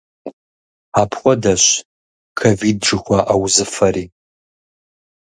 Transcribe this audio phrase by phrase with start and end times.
[1.01, 1.63] Апхуэдэщ
[2.39, 4.05] ковид жыхуаӏэ узыфэри.